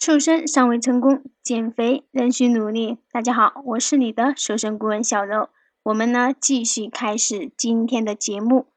[0.00, 2.96] 瘦身尚未成功，减肥仍需努力。
[3.12, 5.50] 大家好，我是你的瘦身顾问小柔。
[5.82, 8.68] 我们呢继续开始今天的节目。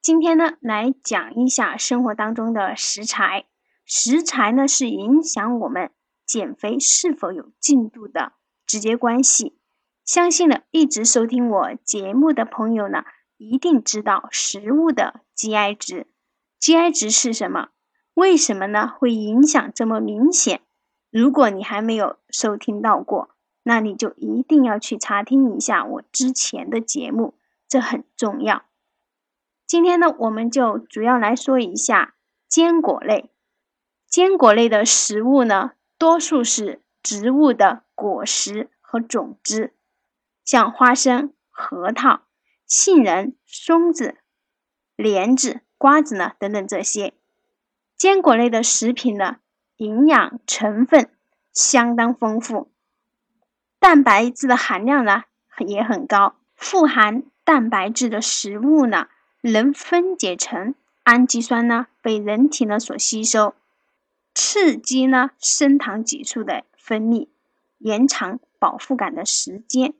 [0.00, 3.46] 今天呢来讲一下生活当中的食材。
[3.84, 5.90] 食材呢是影响我们
[6.24, 8.34] 减肥是否有进度的
[8.64, 9.58] 直接关系。
[10.04, 13.02] 相信呢一直收听我节目的朋友呢，
[13.36, 16.06] 一定知道食物的 GI 值。
[16.60, 17.70] GI 值是什么？
[18.14, 18.86] 为什么呢？
[18.86, 20.60] 会影响这么明显？
[21.10, 23.30] 如果你还没有收听到过，
[23.62, 27.34] 那你就一定要去查听一下我之前的节目，
[27.66, 28.64] 这很重要。
[29.66, 32.14] 今天呢，我们就主要来说一下
[32.48, 33.30] 坚果类。
[34.06, 39.74] 坚果类的食物呢，多数是植物的果实和种子，
[40.44, 42.22] 像花生、核桃、
[42.66, 44.16] 杏仁、松子、
[44.96, 47.12] 莲子、瓜子呢等等这些。
[47.96, 49.36] 坚果类的食品呢。
[49.78, 51.08] 营养成分
[51.52, 52.68] 相当丰富，
[53.78, 55.22] 蛋白质的含量呢
[55.64, 56.34] 也很高。
[56.56, 59.06] 富含蛋白质的食物呢，
[59.40, 63.54] 能分解成氨基酸呢，被人体呢所吸收，
[64.34, 67.28] 刺激呢升糖激素的分泌，
[67.78, 69.94] 延长饱腹感的时间。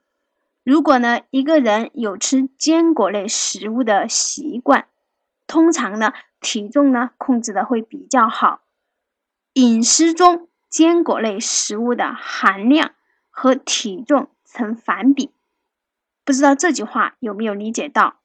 [0.65, 4.89] 如果呢一个人有吃坚果类食物的习惯，
[5.47, 8.61] 通常呢体重呢控制的会比较好。
[9.59, 12.95] 饮食中坚果类食物的含量
[13.29, 15.33] 和体重成反比，
[16.25, 18.21] 不知道这句话有没有理解到？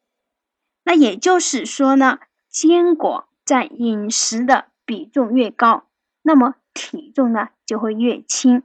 [0.83, 5.87] 那也就是说呢，坚果占饮食的比重越高，
[6.21, 8.61] 那么体重呢就会越轻。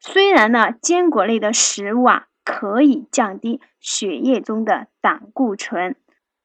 [0.00, 5.94] 虽然呢，坚果类的食物啊可以降低血液中的胆固醇，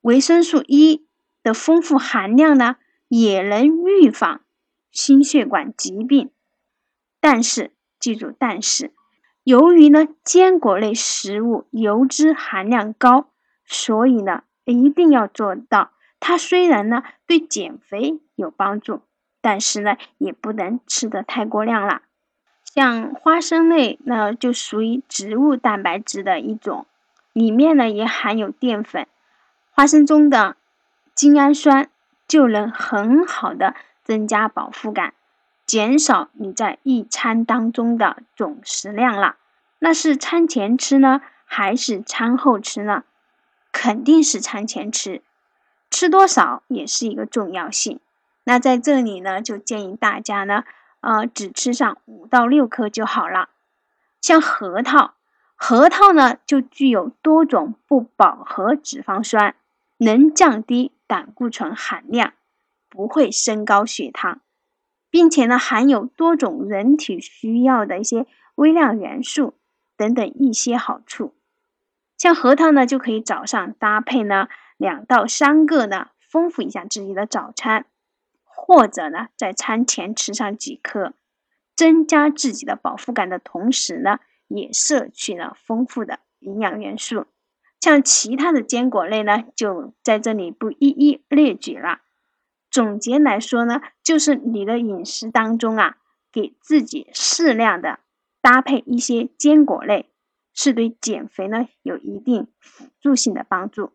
[0.01, 1.07] 维生素 E
[1.41, 2.75] 的丰富含量呢
[3.07, 4.41] 也能预防。
[4.93, 6.29] 心血管疾病，
[7.19, 8.93] 但是记住，但是
[9.43, 13.27] 由于呢坚果类食物油脂含量高，
[13.65, 15.91] 所以呢一定要做到。
[16.19, 19.01] 它虽然呢对减肥有帮助，
[19.41, 22.03] 但是呢也不能吃的太过量了。
[22.63, 26.85] 像花生类，那就属于植物蛋白质的一种，
[27.33, 29.07] 里面呢也含有淀粉，
[29.71, 30.55] 花生中的
[31.13, 31.89] 精氨酸
[32.27, 33.75] 就能很好的。
[34.03, 35.13] 增加饱腹感，
[35.65, 39.37] 减少你在一餐当中的总食量了。
[39.79, 43.03] 那是餐前吃呢，还是餐后吃呢？
[43.71, 45.21] 肯定是餐前吃，
[45.89, 47.99] 吃多少也是一个重要性。
[48.43, 50.63] 那在这里呢，就建议大家呢，
[51.01, 53.49] 呃，只吃上五到六颗就好了。
[54.21, 55.15] 像核桃，
[55.55, 59.55] 核桃呢就具有多种不饱和脂肪酸，
[59.97, 62.33] 能降低胆固醇含量。
[62.93, 64.41] 不会升高血糖，
[65.09, 69.55] 并且呢含有多种人体需要的一些微量元素
[69.97, 71.33] 等等一些好处。
[72.19, 77.87] 像核桃呢，就可以早上搭配呢两到三个呢，丰富一下自己的早餐，
[78.43, 81.13] 或者呢在餐前吃上几颗，
[81.75, 87.25] 增加自己的饱腹感的同时呢，也摄取了丰富的营养元素。
[87.81, 92.01] 像其他的坚果类呢，就在这里不一一列举了。
[92.73, 95.97] 总结来说呢，就是你的饮食当中啊，
[96.31, 97.99] 给自己适量的
[98.41, 100.09] 搭配一些坚果类，
[100.55, 103.91] 是对减肥呢有一定辅助性的帮助。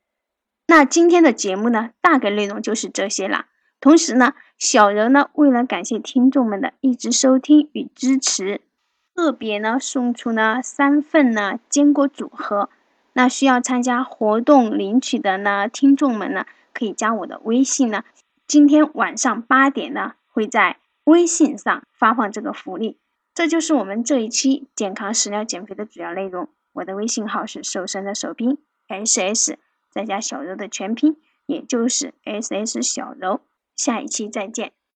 [0.68, 3.46] 那今天的节目呢，大概内容就是这些了。
[3.80, 8.60] 同时呢，小柔呢为了感谢听众们的一直收听与支持，
[9.12, 12.70] 特别呢送出呢三份呢坚果组合。
[13.14, 18.04] 那需要参加活动领取的呢听众们呢，可以加我的微信呢。
[18.48, 22.98] 今天晚上八点呢，会在微信上发放这个福利。
[23.34, 26.48] 这就是我们这一期健康食疗减肥的主要内容。
[26.72, 28.56] 我的微信号是瘦身的首拼
[28.86, 29.58] S S
[29.90, 33.42] 再加小柔的全拼，也就是 S S 小柔。
[33.76, 34.72] 下一期再见。